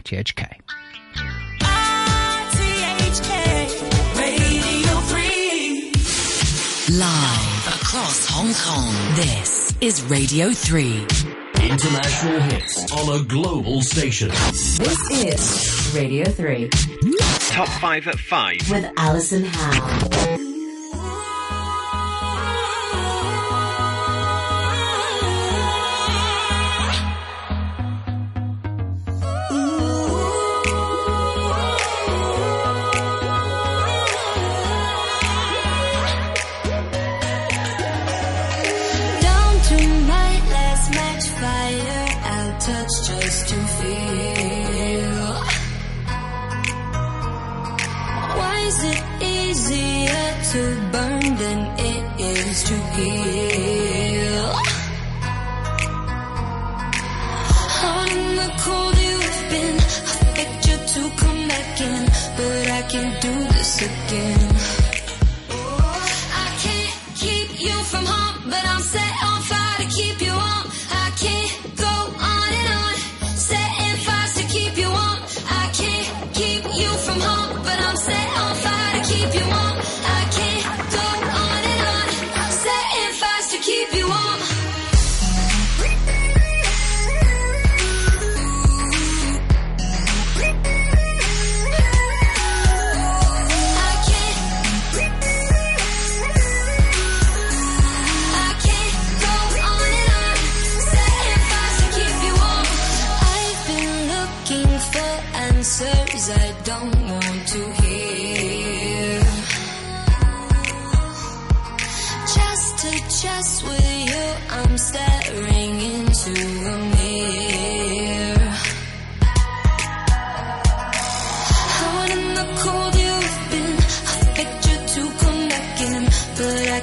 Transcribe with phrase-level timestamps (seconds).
[0.00, 0.42] RTHK.
[1.60, 3.32] RTHK
[4.16, 5.92] Radio Three
[6.98, 11.06] Live across Hong Kong, this is Radio 3.
[11.68, 14.28] International hits on a global station.
[14.30, 16.70] This is Radio 3.
[17.50, 20.49] Top 5 at 5 with Alyson Hau.
[52.60, 54.52] wounds to heal.
[57.80, 59.76] Hot in the cold you've been,
[60.10, 62.04] I begged you to come back in,
[62.36, 64.39] but I can't do this again.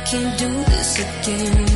[0.10, 1.67] can't do this again.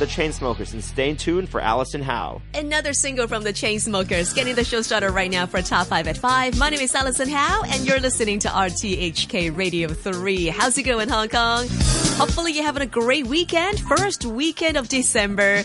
[0.00, 2.40] the Chainsmokers and stay tuned for Alyson Hau.
[2.54, 4.34] Another single from the Chainsmokers.
[4.34, 6.58] Getting the show started right now for Top 5 at 5.
[6.58, 10.46] My name is Alyson Hau and you're listening to RTHK Radio 3.
[10.46, 11.68] How's it going, Hong Kong?
[12.16, 13.78] Hopefully you're having a great weekend.
[13.80, 15.62] First weekend of December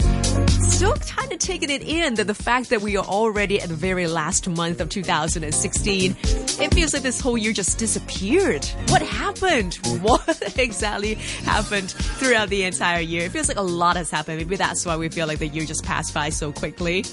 [0.59, 3.75] still kind of taking it in that the fact that we are already at the
[3.75, 6.13] very last month of 2016.
[6.57, 8.65] It feels like this whole year just disappeared.
[8.89, 9.77] What happened?
[10.05, 13.25] What exactly happened throughout the entire year?
[13.25, 14.37] It feels like a lot has happened.
[14.37, 17.03] Maybe that's why we feel like the year just passed by so quickly.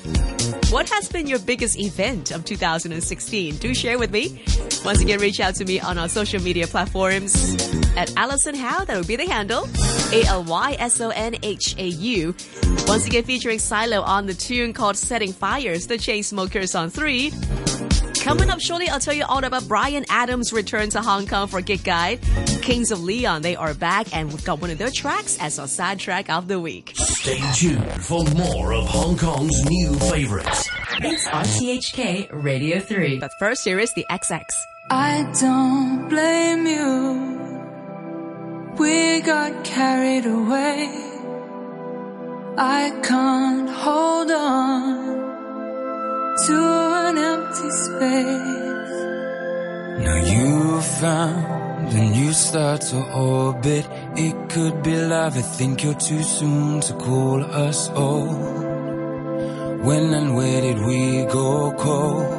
[0.71, 3.57] What has been your biggest event of 2016?
[3.57, 4.45] Do share with me.
[4.85, 7.55] Once again, reach out to me on our social media platforms
[7.97, 8.85] at Alyson Hau.
[8.85, 9.67] That would be the handle.
[10.13, 12.35] A L Y S O N H A U.
[12.87, 18.12] Once again, featuring XYLØ on the tune called Setting Fires, the Chainsmokers on 3.
[18.23, 21.61] Coming up shortly, I'll tell you all about Bryan Adams' return to Hong Kong for
[21.61, 22.21] Gig Guide.
[22.63, 25.67] Kings of Leon, they are back, and we've got one of their tracks as our
[25.67, 26.93] side track of the week.
[26.95, 30.71] Stay tuned for more of Hong Kong's new favorites.
[31.01, 33.19] It's RTHK Radio 3.
[33.19, 34.45] But first, here is the XX.
[34.89, 37.41] I don't blame you.
[38.79, 40.89] We got carried away.
[42.57, 45.12] I can't hold on
[46.39, 46.59] to
[47.09, 48.93] an empty space.
[50.05, 53.87] Now you found a new star to orbit.
[54.17, 55.37] It could be love.
[55.37, 58.65] I think you're too soon to call us old.
[59.85, 62.33] When and where did we go cold?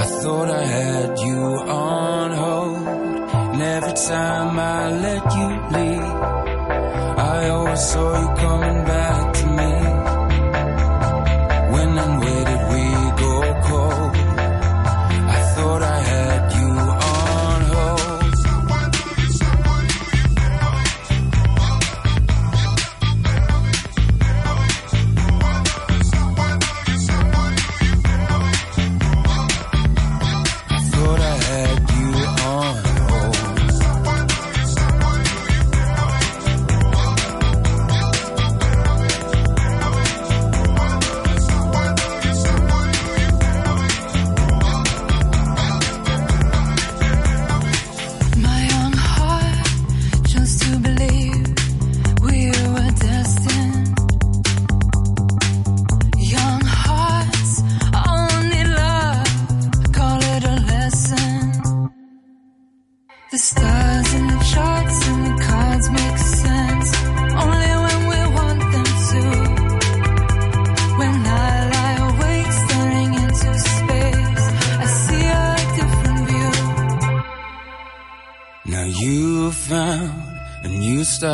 [0.00, 2.88] I thought I had you on hold.
[3.52, 6.14] And every time I let you leave,
[7.18, 9.29] I always saw you coming back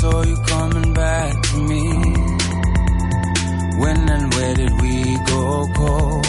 [0.00, 1.84] saw you coming back to me.
[3.82, 4.94] When and where did we
[5.32, 6.26] go cold?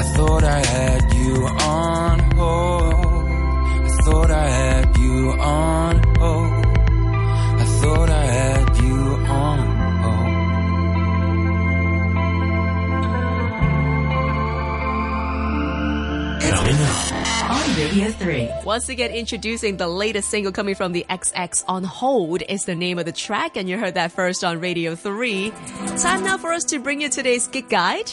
[0.00, 3.28] I thought I had you on hold.
[3.86, 5.77] I thought I had you on
[17.98, 18.50] Radio 3.
[18.64, 22.96] Once again, introducing the latest single coming from the XX on Hold is the name
[23.00, 25.50] of the track, and you heard that first on Radio 3.
[25.98, 28.12] Time now for us to bring you today's gig guide.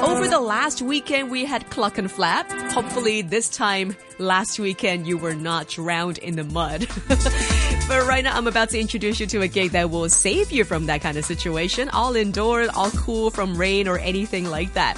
[0.00, 2.72] Over the last weekend, we had Clockenflap.
[2.72, 6.86] Hopefully, this time last weekend, you were not drowned in the mud.
[7.08, 10.64] but right now, I'm about to introduce you to a gig that will save you
[10.64, 11.90] from that kind of situation.
[11.90, 14.96] All indoors, all cool from rain or anything like that.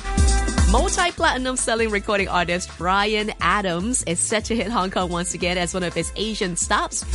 [0.70, 5.72] Multi-platinum selling recording artist Bryan Adams is set to hit Hong Kong once again as
[5.72, 7.06] one of his Asian stops.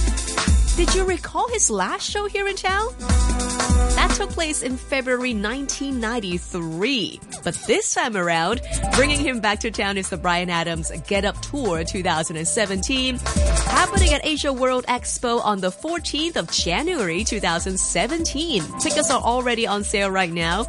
[0.75, 2.87] Did you recall his last show here in town?
[2.97, 7.19] That took place in February 1993.
[7.43, 8.61] But this time around,
[8.95, 14.25] bringing him back to town is the Bryan Adams Get Up Tour 2017, happening at
[14.25, 18.63] Asia World Expo on the 14th of January 2017.
[18.79, 20.65] Tickets are already on sale right now.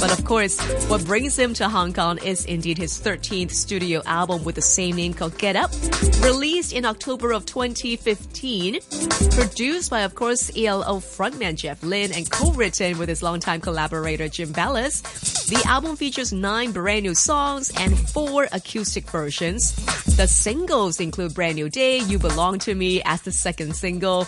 [0.00, 4.44] But of course, what brings him to Hong Kong is indeed his 13th studio album
[4.44, 5.70] with the same name called Get Up,
[6.22, 8.80] released in October of 2015,
[9.40, 14.52] produced by, of course, ELO frontman Jeff Lynne and co-written with his longtime collaborator Jim
[14.52, 15.00] Vallance.
[15.46, 19.74] The album features nine brand new songs and four acoustic versions.
[20.16, 24.26] The singles include Brand New Day, You Belong to Me as the second single,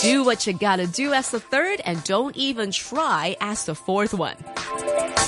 [0.00, 4.12] Do What You Gotta Do as the third, and Don't Even Try as the fourth
[4.12, 4.34] one.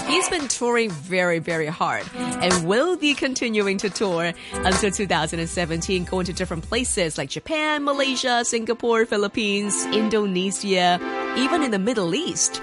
[0.07, 6.27] He's been touring very, very hard and will be continuing to tour until 2017, going
[6.27, 11.01] to different places like Japan, Malaysia, Singapore, Philippines, Indonesia,
[11.37, 12.61] even in the Middle East.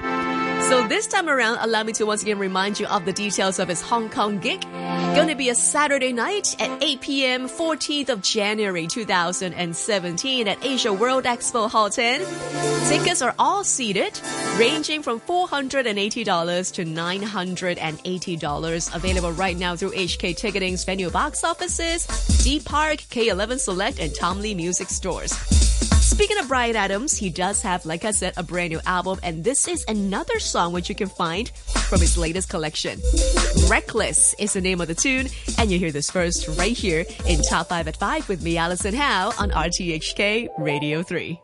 [0.71, 3.67] So this time around, allow me to once again remind you of the details of
[3.67, 4.61] his Hong Kong gig.
[4.61, 11.25] To be a Saturday night at 8 p.m., 14th of January 2017 at Asia World
[11.25, 12.21] Expo Hall 10.
[12.87, 14.17] Tickets are all seated,
[14.57, 18.95] ranging from $480 to $980.
[18.95, 22.07] Available right now through HK Ticketing's venue box offices,
[22.43, 25.33] D Park, K11 Select, and Tom Lee Music Stores.
[26.11, 29.45] Speaking of Bryan Adams, he does have, like I said, a brand new album, and
[29.45, 31.47] this is another song which you can find
[31.87, 32.99] from his latest collection.
[33.69, 37.41] Reckless is the name of the tune, and you hear this first right here in
[37.43, 41.39] Top 5 at 5 with me, Alyson Hau, on RTHK Radio 3.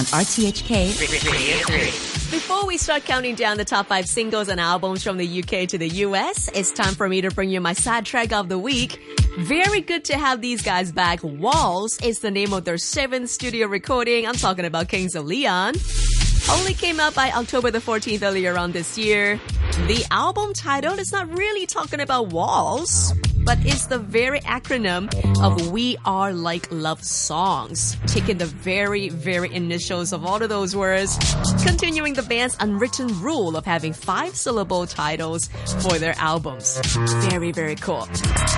[0.00, 1.78] On RTHK Radio 3.
[2.30, 5.76] Before we start counting down the top five singles and albums from the UK to
[5.76, 8.98] the US, it's time for me to bring you my sad track of the week.
[9.40, 11.22] Very good to have these guys back.
[11.22, 14.26] Walls is the name of their seventh studio recording.
[14.26, 15.74] I'm talking about Kings of Leon.
[16.50, 19.38] Only came out by October the 14th earlier on this year.
[19.86, 23.12] The album title is not really talking about walls,
[23.44, 25.08] but it's the very acronym
[25.42, 30.76] of We Are Like Love Songs, taking the very, very initials of all of those
[30.76, 31.18] words,
[31.62, 35.48] continuing the band's unwritten rule of having five syllable titles
[35.82, 36.80] for their albums.
[37.28, 38.08] Very, very cool.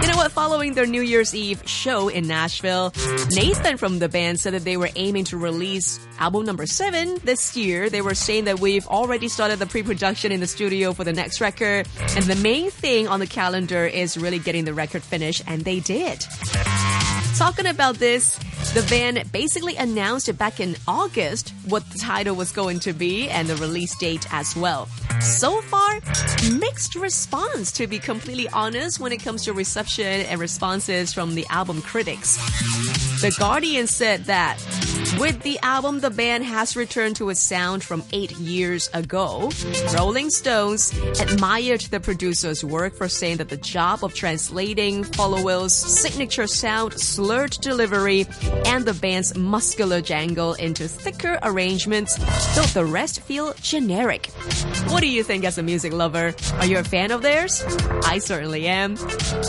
[0.01, 0.33] You know what?
[0.33, 2.93] Following their New Year's Eve show in Nashville,
[3.31, 7.57] Nathan from the band said that they were aiming to release album number seven this
[7.57, 7.89] year.
[7.89, 11.41] They were saying that we've already started the pre-production in the studio for the next
[11.41, 15.63] record, and the main thing on the calendar is really getting the record finish, and
[15.63, 16.25] they did.
[17.37, 18.37] Talking about this,
[18.75, 23.49] the band basically announced back in August what the title was going to be and
[23.49, 24.87] the release date as well.
[25.21, 26.01] So far,
[26.59, 31.47] mixed response to be completely honest when it comes to reception and responses from the
[31.51, 32.37] album critics.
[33.21, 34.59] The Guardian said that
[35.19, 39.51] with the album, the band has returned to a sound from eight years ago.
[39.95, 46.47] Rolling Stones admired the producer's work for saying that the job of translating Followill's signature
[46.47, 48.27] sound, slurred delivery,
[48.67, 52.17] and the band's muscular jangle into thicker arrangements,
[52.57, 54.27] though the rest feel generic.
[54.89, 56.35] What do you think as a music lover?
[56.55, 57.63] Are you a fan of theirs?
[58.05, 58.97] I certainly am.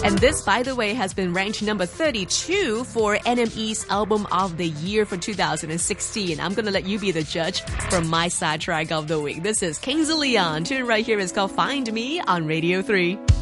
[0.03, 4.67] And this, by the way, has been ranked number 32 for NME's Album of the
[4.67, 6.39] Year for 2016.
[6.39, 9.41] I'm gonna let you be the judge for my sidetrack of the week.
[9.41, 10.65] This is Kings of Leon.
[10.65, 13.32] Tune right here is called Find Me on Radio 3.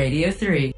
[0.00, 0.72] Radio 3.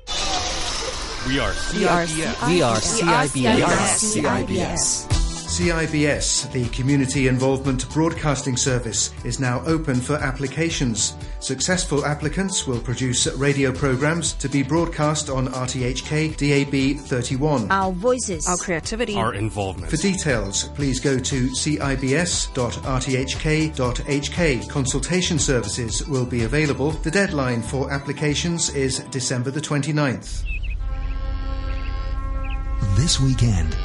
[1.29, 2.05] We are We are
[2.49, 4.19] We are CIBS.
[4.19, 5.07] CIBS.
[5.47, 11.15] CIBS, the Community Involvement Broadcasting Service, is now open for applications.
[11.43, 17.69] Successful applicants will produce radio programs to be broadcast on RTHK DAB 31.
[17.69, 18.47] Our voices.
[18.47, 19.17] Our creativity.
[19.17, 19.91] our involvement.
[19.91, 22.31] For details, please go to cibs.rthk.hk.
[24.71, 26.93] Consultation services will be available.
[26.93, 30.45] The deadline for applications is December the 29th.
[32.95, 33.77] This weekend,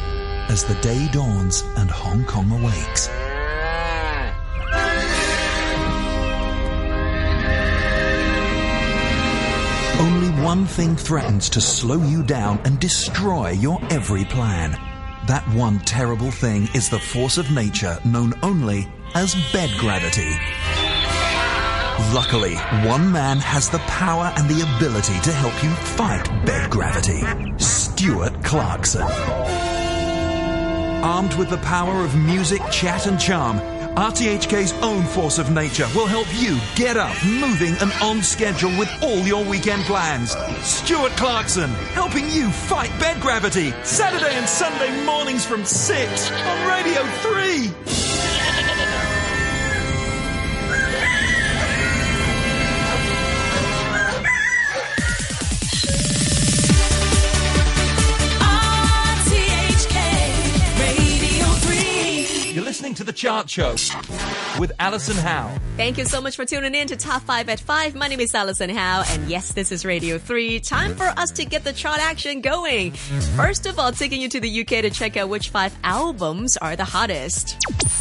[0.49, 3.09] as the day dawns and Hong Kong awakes.
[10.47, 14.71] One thing threatens to slow you down and destroy your every plan.
[15.27, 20.31] That one terrible thing is the force of nature known only as bed gravity.
[22.15, 22.55] Luckily,
[22.87, 27.23] one man has the power and the ability to help you fight bed gravity.
[27.57, 29.01] Stuart Clarkson.
[31.03, 33.59] Armed with the power of music, chat, and charm,
[33.97, 38.87] RTHK's own force of nature will help you get up, moving, and on schedule with
[39.01, 40.35] all your weekend plans.
[40.61, 43.73] Stuart Clarkson, helping you fight bed gravity.
[43.83, 48.06] Saturday and Sunday mornings from 6 on Radio 3.
[62.77, 63.71] Listening to The Chart Show
[64.59, 65.51] with Alyson Hau.
[65.77, 67.95] Thank you so much for tuning in to Top 5 at 5.
[67.95, 70.59] My name is Alyson Hau, and yes, this is Radio 3.
[70.59, 72.91] Time for us to get the chart action going.
[73.35, 76.75] First of all, taking you to the UK to check out which five albums are
[76.75, 77.57] the hottest.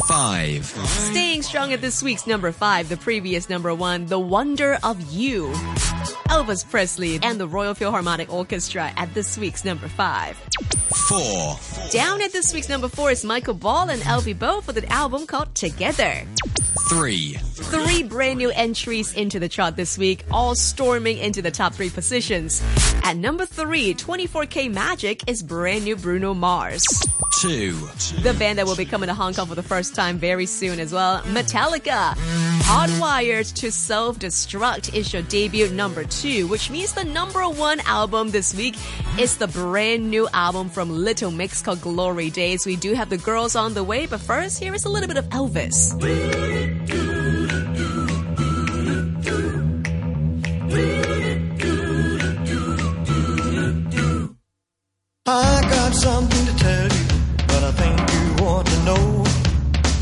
[0.07, 0.65] Five.
[0.65, 5.53] Staying strong at this week's number 5, the previous number 1, The Wonder of You.
[6.29, 10.86] Elvis Presley and the Royal Philharmonic Orchestra at this week's number 5.
[10.95, 11.59] Four.
[11.91, 15.27] Down at this week's number 4 is Michael Ball and Alfie Boe for the album
[15.27, 16.23] called Together.
[16.89, 17.33] Three.
[17.33, 21.89] Three brand new entries into the chart this week, all storming into the top three
[21.89, 22.63] positions.
[23.03, 26.83] At number three, 24K Magic is brand new Bruno Mars.
[27.39, 27.73] Two.
[28.23, 30.79] The band that will be coming to Hong Kong for the first time very soon
[30.79, 32.13] as well, Metallica.
[32.63, 38.31] Hardwired to Self Destruct is your debut number two, which means the number one album
[38.31, 38.75] this week
[39.19, 42.65] is the brand new album from Little Mix called Glory Days.
[42.65, 45.17] We do have the girls on the way, but first, here is a little bit
[45.17, 46.66] of Elvis.
[55.29, 57.05] I got something to tell you,
[57.47, 59.23] but I think you ought to know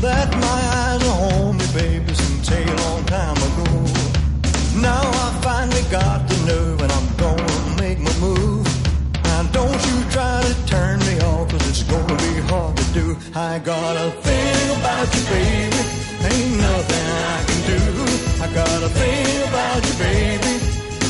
[0.00, 3.66] that my eyes are on me, baby, since a long time ago.
[4.78, 8.70] Now I finally got the nerve and I'm gonna make my move.
[9.24, 13.16] Now don't you try to turn me off, cause it's gonna be hard to do.
[13.34, 15.82] I got a thing about you, baby,
[16.22, 17.82] ain't nothing I can do.
[18.44, 20.54] I got a thing about you, baby,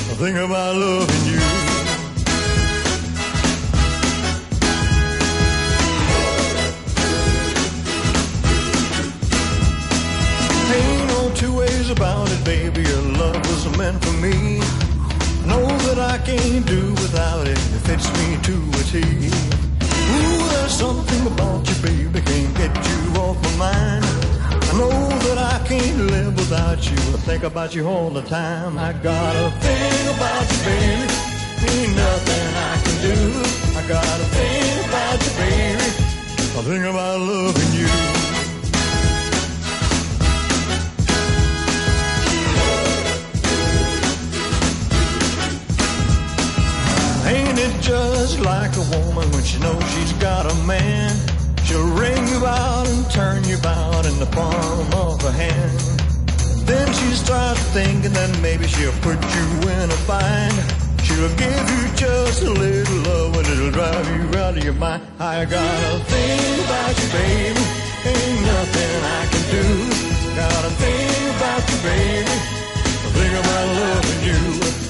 [0.09, 1.16] a thing about loving
[16.57, 17.59] can't do without it.
[17.77, 18.99] It fits me to a T.
[18.99, 22.21] Ooh, there's something about you, baby.
[22.23, 24.05] Can't get you off my mind.
[24.71, 26.97] I know that I can't live without you.
[26.97, 28.79] I think about you all the time.
[28.79, 31.07] I got a thing about you, baby.
[31.69, 33.19] Ain't nothing I can do.
[33.79, 35.89] I got a thing about you, baby.
[36.59, 38.16] A thing about loving you.
[47.87, 51.15] Just like a woman when she knows she's got a man?
[51.65, 55.79] She'll ring you out and turn you about in the palm of her hand.
[56.67, 60.59] Then she starts thinking that maybe she'll put you in a bind.
[61.07, 65.03] She'll give you just a little love and it'll drive you out of your mind.
[65.21, 67.65] I got a thing about you, baby.
[68.11, 69.67] Ain't nothing I can do.
[70.35, 72.35] Got a thing about you, baby.
[73.07, 74.41] A thing about loving you.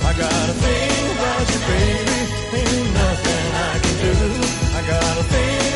[0.01, 2.17] I got a thing about you, baby.
[2.57, 2.86] Ain't I
[4.09, 5.76] I got a thing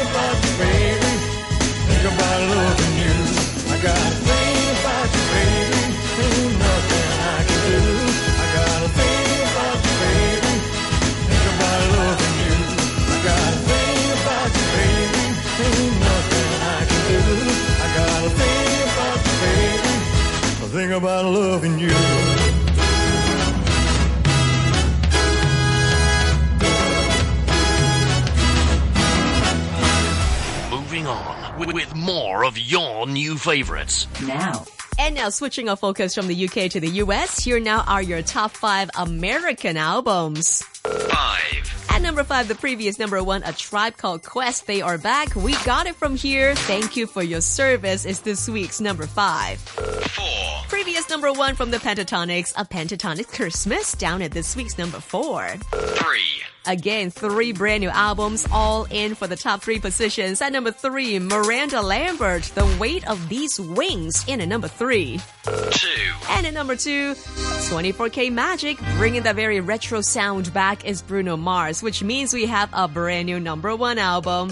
[33.51, 34.07] favorites.
[34.23, 34.65] Now.
[34.97, 38.23] And now switching our focus from the UK to the US, here now are your
[38.23, 40.63] top five American albums.
[40.63, 41.87] Five.
[41.91, 45.35] At number five, the previous number one, A Tribe Called Quest, They Are Back.
[45.35, 46.55] We got it from here.
[46.55, 49.59] Thank you for your service is this week's number five.
[49.59, 50.63] Four.
[50.69, 55.49] Previous number one from the Pentatonix, A Pentatonix Christmas, down at this week's number four.
[55.73, 56.45] Three.
[56.67, 60.43] Again, three brand new albums, all in for the top three positions.
[60.43, 65.21] At number three, Miranda Lambert, The Weight of These Wings, in at number three.
[65.45, 65.89] Two.
[66.29, 71.83] And at number two, 24K Magic, bringing the very retro sound back is Bruno Mars,
[71.83, 74.51] which means we have a brand new number one album.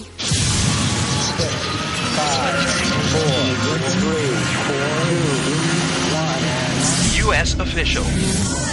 [7.28, 8.67] US official.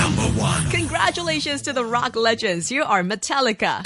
[0.00, 0.70] Number one.
[0.70, 2.72] Congratulations to the rock legends.
[2.72, 3.84] You are Metallica.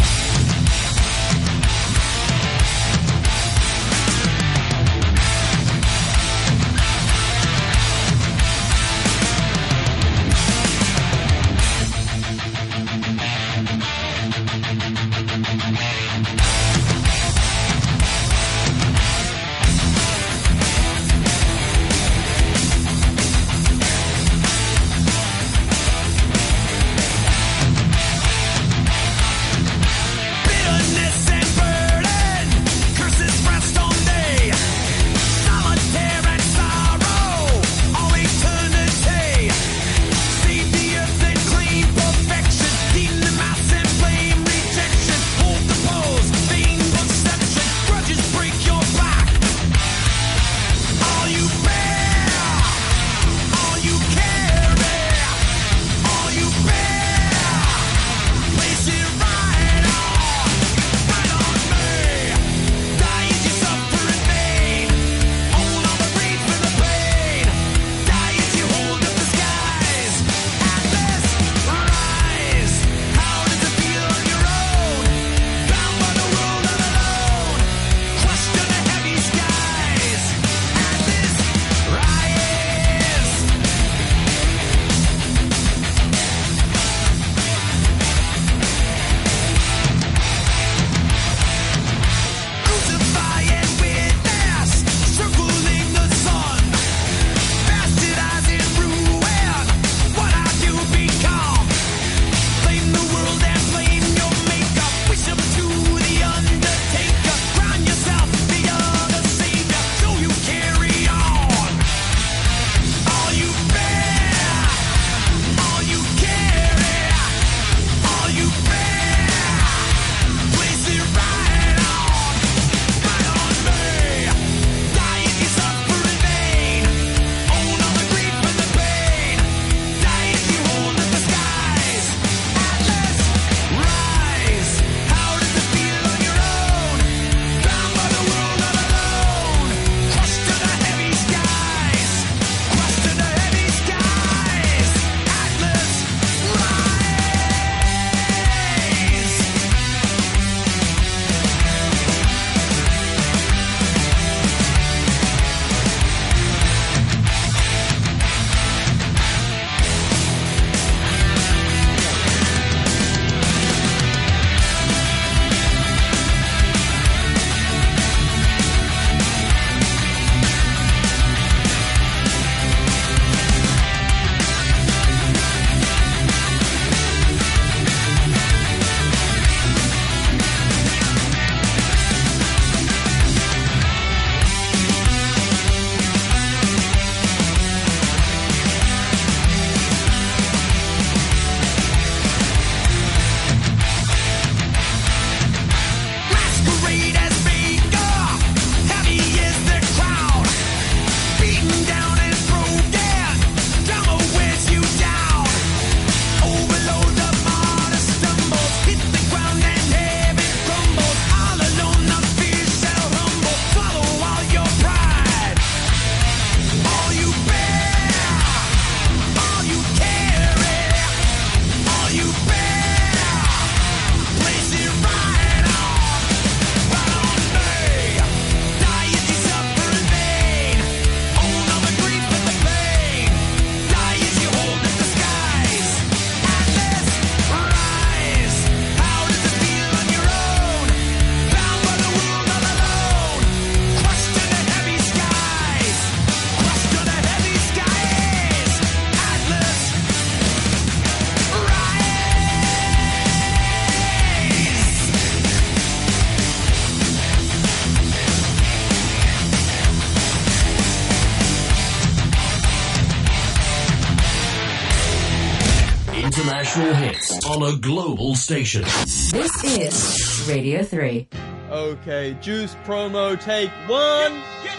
[267.84, 268.82] Global station.
[269.30, 271.28] This is Radio 3.
[271.70, 274.32] Okay, juice promo take one.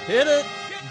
[0.08, 0.44] Hit it.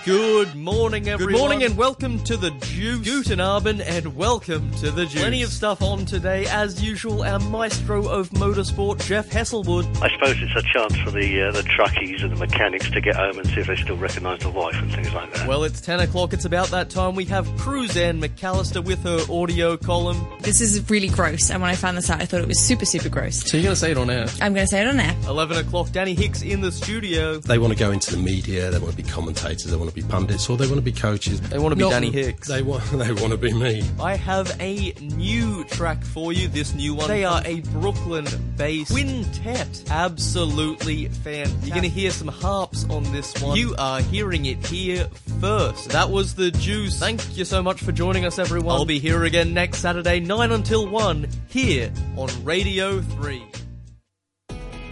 [0.04, 1.32] Good morning, everyone.
[1.32, 3.06] Good morning, and welcome to the Juice.
[3.06, 5.22] Guten Abend, and welcome to the Juice.
[5.22, 7.22] Plenty of stuff on today, as usual.
[7.22, 9.86] Our maestro of motorsport, Jeff Hesselwood.
[10.02, 13.16] I suppose it's a chance for the uh, the truckies and the mechanics to get
[13.16, 15.48] home and see if they still recognise the wife and things like that.
[15.48, 16.34] Well, it's 10 o'clock.
[16.34, 17.14] It's about that time.
[17.14, 20.22] We have Cruzanne McAllister with her audio column.
[20.40, 22.84] This is really gross, and when I found this out, I thought it was super,
[22.84, 23.40] super gross.
[23.50, 24.26] So you're going to say it on air?
[24.42, 25.16] I'm going to say it on air.
[25.26, 25.92] 11 o'clock.
[25.92, 27.38] Danny Hicks in the studio.
[27.38, 28.70] They want to go into the media.
[28.70, 29.64] They want to be commentators.
[29.64, 31.40] They want to be pundits, or they want to be coaches.
[31.40, 32.48] They want to be Not- Danny Hicks.
[32.48, 32.82] They want.
[33.04, 33.82] They want to be me.
[34.00, 36.48] I have a new track for you.
[36.48, 37.08] This new one.
[37.08, 39.84] They are a Brooklyn-based quintet.
[39.90, 41.50] Absolutely fan.
[41.62, 43.58] You're going to hear some harps on this one.
[43.58, 45.06] You are hearing it here
[45.40, 45.90] first.
[45.90, 46.98] That was the juice.
[46.98, 48.74] Thank you so much for joining us, everyone.
[48.74, 53.44] I'll be here again next Saturday, nine until one, here on Radio Three.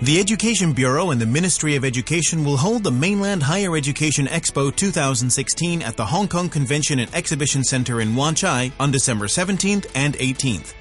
[0.03, 4.75] The Education Bureau and the Ministry of Education will hold the Mainland Higher Education Expo
[4.75, 9.87] 2016 at the Hong Kong Convention and Exhibition Center in Wan Chai on December 17th
[9.95, 10.75] and 18th.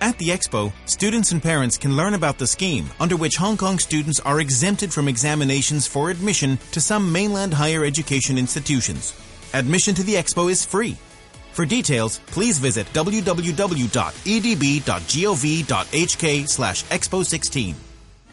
[0.00, 3.80] At the expo, students and parents can learn about the scheme under which Hong Kong
[3.80, 9.12] students are exempted from examinations for admission to some mainland higher education institutions.
[9.54, 10.96] Admission to the expo is free.
[11.50, 13.88] For details, please visit www.edb.gov.hk
[16.48, 17.74] slash expo16.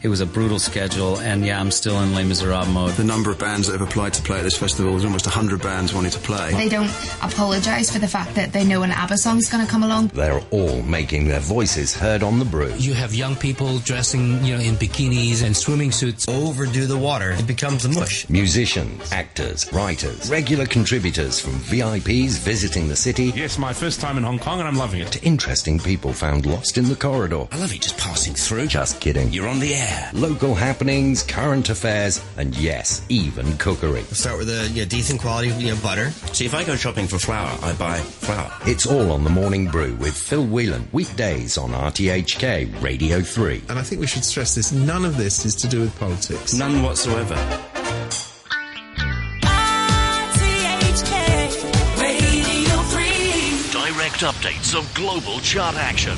[0.06, 2.92] It was a brutal schedule, and yeah, I'm still in Les Miserables mode.
[2.92, 5.64] The number of bands that have applied to play at this festival is almost 100
[5.64, 6.54] bands wanting to play.
[6.54, 6.92] They don't
[7.24, 10.10] apologise for the fact that they know an ABBA song's going to come along.
[10.10, 12.72] They're all making their voices heard on the brew.
[12.78, 16.28] You have young people dressing, you know, in bikinis and swimming suits.
[16.30, 18.30] Overdo the water, it becomes a mush.
[18.30, 23.34] Musicians, actors, writers, regular contributors from VIPs visiting the city.
[23.36, 25.12] Yes, my first time in Hong Kong and I'm loving it.
[25.14, 27.48] To interesting people found lost in the corridor.
[27.52, 28.68] I love it just passing through.
[28.68, 29.34] Just kidding.
[29.34, 29.95] You're on the air.
[30.14, 34.04] Local happenings, current affairs, and yes, even cookery.
[34.04, 36.12] Start with a you know, decent quality you know, butter.
[36.34, 38.52] See, if I go shopping for flour, I buy flour.
[38.62, 43.64] It's all on the morning brew with Phil Whelan, weekdays on RTHK Radio 3.
[43.70, 46.54] And I think we should stress this none of this is to do with politics.
[46.54, 47.36] None whatsoever.
[53.72, 56.16] Direct updates of global chart action.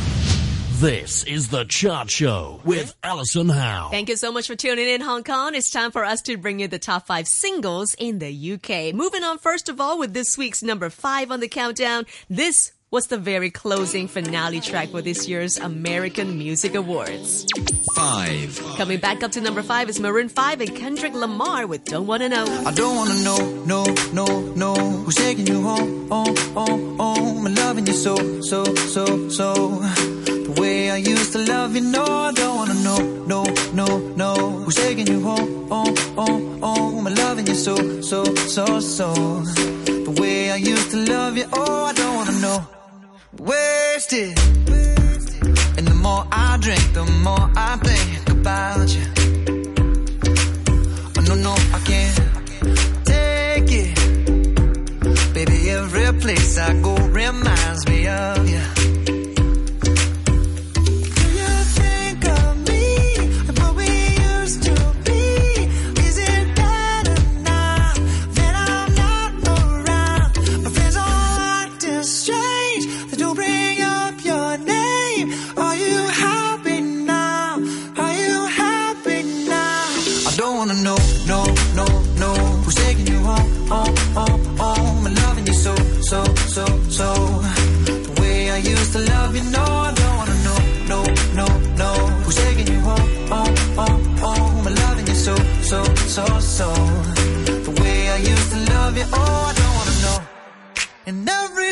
[0.80, 3.90] This is the Chart Show with Alyson Hau.
[3.90, 5.56] Thank you so much for tuning in, Hong Kong.
[5.56, 8.94] It's time for us to bring you the top five singles in the UK.
[8.94, 12.06] Moving on, first of all, with this week's number five on the countdown.
[12.30, 17.48] This was the very closing finale track for this year's American Music Awards.
[17.96, 18.62] Five.
[18.78, 22.30] Coming back up to number five is Maroon 5 and Kendrick Lamar with Don't Wanna
[22.30, 22.46] Know.
[22.68, 24.76] I don't wanna know, no, no, no.
[24.76, 27.46] Who's taking you home, home, home, home?
[27.48, 30.17] And loving you so, so, so, so.
[30.58, 32.98] The way I used to love you, no, I don't wanna know,
[33.28, 33.44] no,
[33.74, 34.34] no, no.
[34.64, 37.06] Who's taking you home, home, home, home?
[37.06, 39.14] And loving you so, so, so, so.
[39.14, 42.68] The way I used to love you, oh, I don't wanna know.
[43.38, 44.36] Wasted.
[45.78, 49.06] And the more I drink, the more I think about you.
[51.18, 55.34] Oh, no, no, I can't take it.
[55.36, 58.87] Baby, every place I go reminds me of you.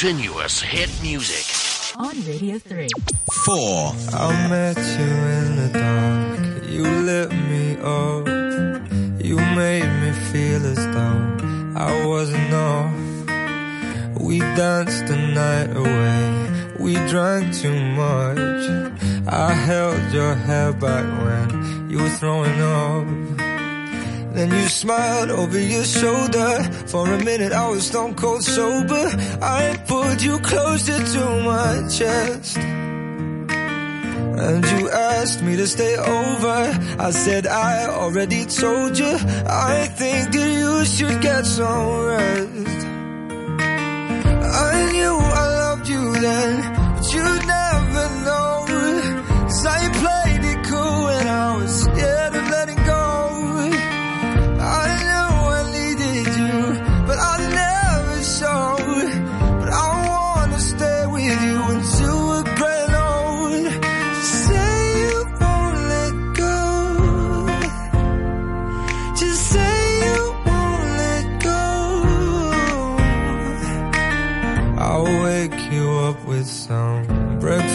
[0.00, 1.44] Continuous hit music.
[1.98, 2.88] On Radio 3.
[3.44, 3.92] Four.
[4.14, 6.40] I met you in the dark.
[6.66, 8.26] You lit me up.
[9.22, 14.18] You made me feel as though I wasn't off.
[14.18, 16.76] We danced the night away.
[16.78, 19.28] We drank too much.
[19.28, 23.39] I held your hair back when you were throwing up.
[24.32, 26.62] Then you smiled over your shoulder.
[26.86, 29.10] For a minute I was stone cold sober.
[29.42, 32.56] I pulled you closer to my chest.
[34.46, 36.78] And you asked me to stay over.
[36.98, 39.12] I said I already told you.
[39.46, 42.86] I think that you should get some rest.
[44.72, 46.62] I knew I loved you then,
[46.94, 47.39] but you'd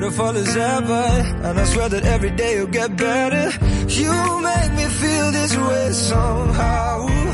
[0.00, 1.06] beautiful as ever.
[1.46, 3.46] And I swear that every day you'll get better.
[4.00, 4.12] You
[4.50, 7.27] make me feel this way somehow.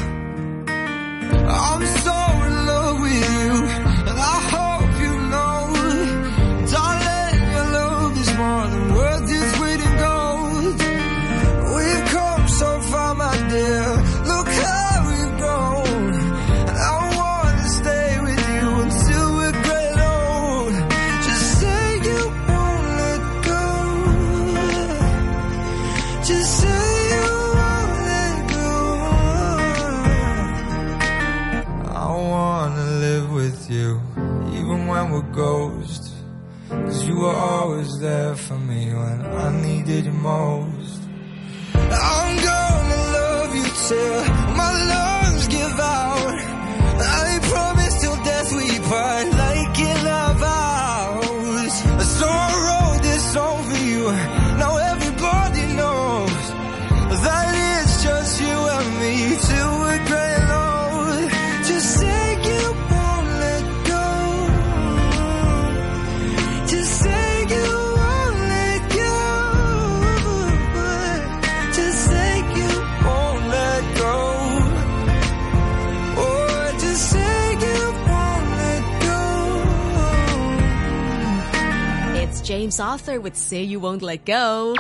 [35.15, 36.13] Even when.
[36.69, 41.03] Cause you were always there for me when I needed you most.
[41.75, 44.25] I'm gonna love you till
[44.61, 46.39] my lungs give out.
[47.27, 49.34] I promise till death we part
[82.75, 84.75] James Arthur with Say You Won't Let Go.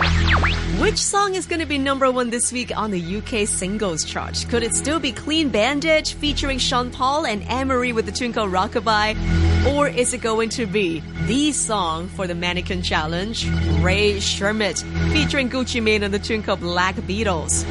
[0.81, 4.45] Which song is going to be number one this week on the UK singles chart?
[4.49, 8.51] Could it still be Clean Bandit featuring Sean Paul and Anne-Marie with the tune called
[8.51, 9.73] Rockabye?
[9.73, 13.47] Or is it going to be the song for the Mannequin Challenge,
[13.81, 14.83] Rae Sremmurd
[15.13, 17.65] featuring Gucci Mane on the tune called Black Beatles?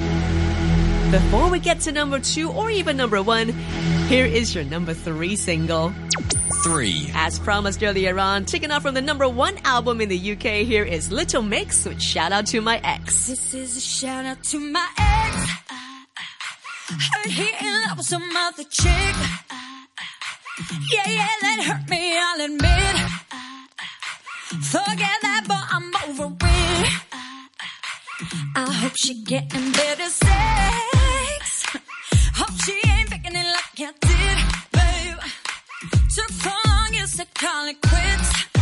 [1.13, 3.49] before we get to number two or even number one,
[4.09, 5.93] here is your number three single.
[6.63, 7.11] Three.
[7.13, 10.83] As promised earlier on, taken off from the number one album in the UK, here
[10.83, 13.27] is Little Mix with Shout Out to My Ex.
[13.27, 15.35] This is a shout out to my ex.
[16.89, 19.15] Heard he in love with some other chick.
[20.91, 22.95] Yeah, yeah, that hurt me, I'll admit.
[24.65, 27.03] Forget that, but I'm over it.
[28.55, 30.09] I hope she getting better.
[30.09, 30.92] Say.
[32.45, 34.37] Hope she ain't faking it like I did,
[34.73, 35.17] babe.
[36.13, 38.52] Took so long, you said call it quits.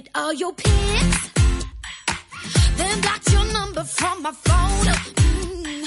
[0.00, 1.30] deleted all your pics,
[2.76, 4.94] then blocked your number from my phone.
[5.14, 5.84] Mm.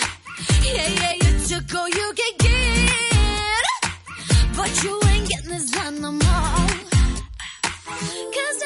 [0.63, 3.73] Yeah, yeah, you took all you could get,
[4.55, 6.67] but you ain't getting this done no more.
[8.35, 8.63] Cause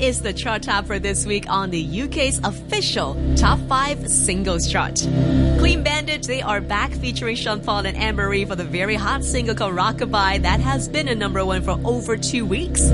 [0.00, 4.94] Is the chart top for this week on the UK's official top five singles chart.
[5.58, 9.24] Clean Bandit, they are back featuring Sean Paul and Anne Marie for the very hot
[9.24, 12.88] single called Rockabye that has been a number one for over two weeks.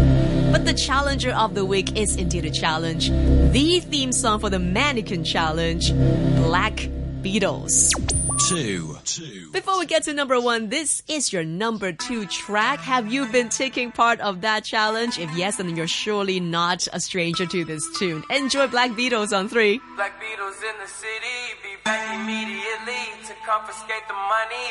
[0.50, 3.10] But the challenger of the week is indeed a challenge.
[3.10, 6.88] The theme song for the Mannequin Challenge, Black
[7.22, 8.15] Beatles
[8.48, 9.50] two.
[9.52, 12.78] Before we get to number one, this is your number two track.
[12.78, 15.18] Have you been taking part of that challenge?
[15.18, 18.22] If yes, then you're surely not a stranger to this tune.
[18.30, 19.80] Enjoy Black Beatles on three.
[19.96, 24.66] Black Beatles in the city, be back immediately to confiscate the money.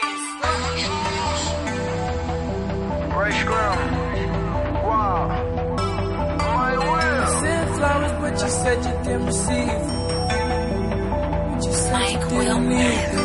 [7.75, 9.83] Flowers, but you said you didn't receive.
[11.61, 13.24] Just like Will Smith.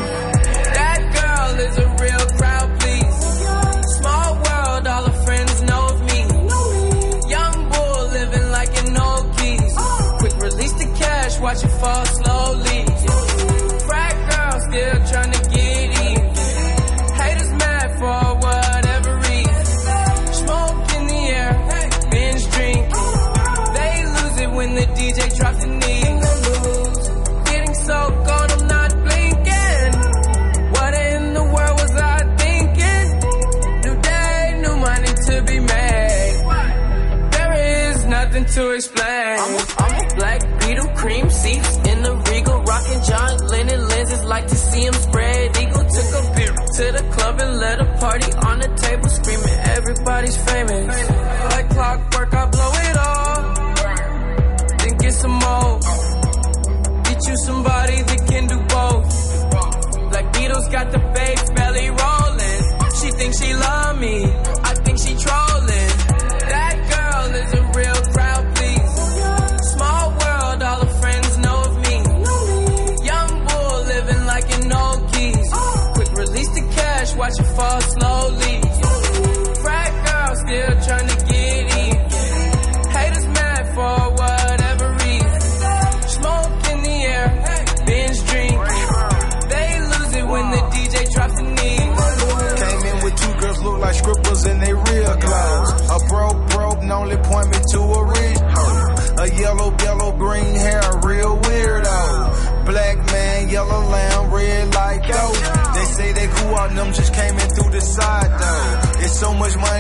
[48.01, 51.10] party on the table, screaming everybody's famous.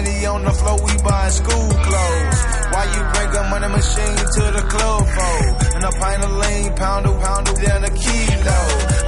[0.01, 2.38] money on the floor, we buyin' school clothes.
[2.72, 5.36] Why you bring a money machine to the club for?
[5.76, 8.61] And a pint of lean, pound a pound of down a kilo.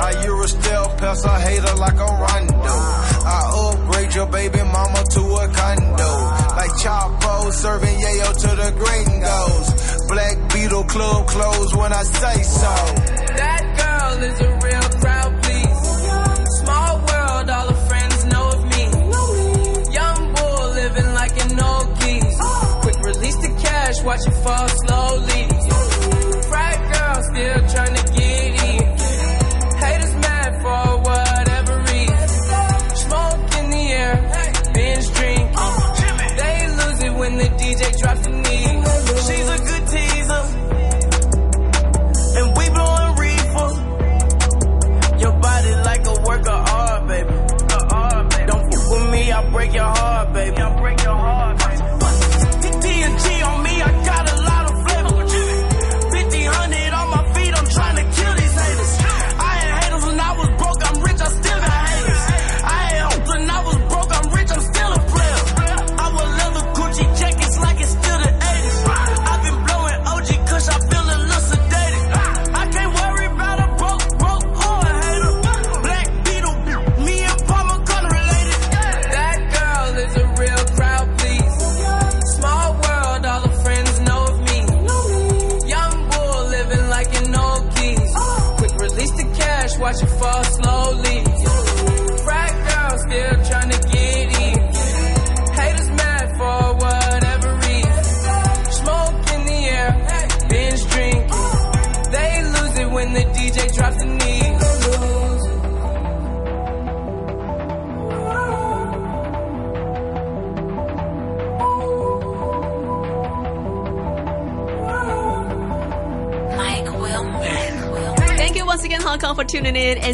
[0.06, 2.76] I you a stealth pest, I hate her like a rondo.
[3.24, 6.12] I upgrade your baby mama to a condo.
[6.58, 9.66] Like Chapo serving yayo to the gringos.
[10.08, 12.74] Black Beetle club clothes when I say so.
[13.40, 14.61] That girl is a
[24.04, 25.42] watch it fall slowly.
[26.50, 28.11] Right girl, still trying to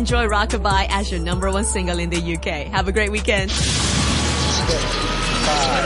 [0.08, 2.72] enjoy Rockabye as your number one single in the UK.
[2.72, 3.50] Have a great weekend.
[3.50, 3.68] Six,
[5.44, 5.84] five,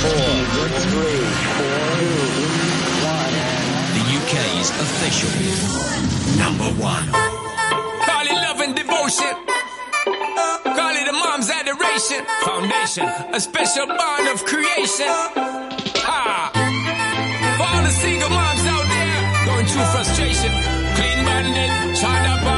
[0.00, 0.24] four,
[0.88, 1.20] three,
[1.52, 2.16] four, two,
[3.92, 5.28] the UK's official
[6.40, 7.12] number one.
[8.08, 9.36] Call it love and devotion.
[10.64, 12.24] Call it a mom's adoration.
[12.40, 13.04] Foundation,
[13.34, 15.12] a special bond of creation.
[16.08, 16.50] Ha!
[17.58, 20.52] For all the single moms out there going through frustration,
[20.96, 22.57] clean minded, child up.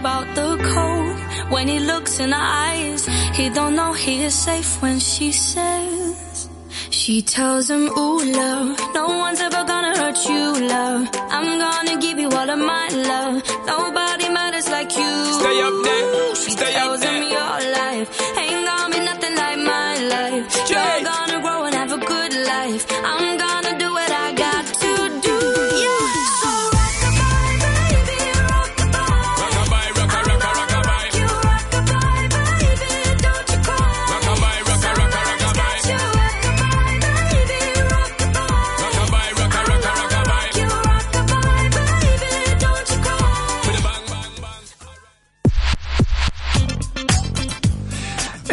[0.00, 1.16] about the cold
[1.52, 3.06] when he looks in her eyes.
[3.34, 6.48] He don't know he is safe when she says.
[6.90, 11.08] She tells him, ooh love, no one's ever gonna hurt you love.
[11.36, 13.42] I'm gonna give you all of my love.
[13.66, 15.12] Nobody matters like you.
[15.40, 16.34] Stay up there.
[16.36, 17.22] She Stay tells up there.
[17.22, 18.08] him your life